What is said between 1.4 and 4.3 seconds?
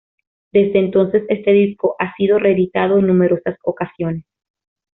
disco ha sido reeditado en numerosas ocasiones.